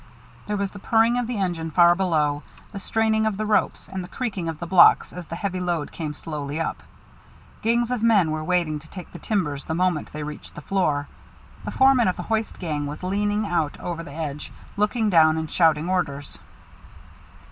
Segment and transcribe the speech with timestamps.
[0.47, 4.03] There was the puffing of the engine far below, the straining of the rope, and
[4.03, 6.81] the creaking of the blocks as the heavy load came slowly up.
[7.61, 11.07] Gangs of men were waiting to take the timbers the moment they reached the floor.
[11.65, 15.51] The foreman of the hoist gang was leaning out over the edge, looking down and
[15.51, 16.39] shouting orders.